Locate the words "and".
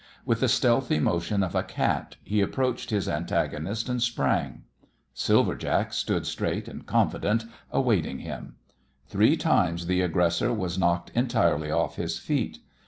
3.87-4.01, 6.67-6.87